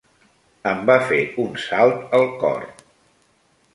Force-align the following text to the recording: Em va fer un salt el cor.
Em 0.69 0.79
va 0.91 0.95
fer 1.11 1.19
un 1.45 1.53
salt 1.65 2.17
el 2.21 2.25
cor. 2.45 2.67